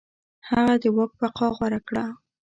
هغه 0.49 0.73
د 0.83 0.85
واک 0.95 1.11
بقا 1.19 1.47
غوره 1.55 1.79
کړه. 1.87 2.05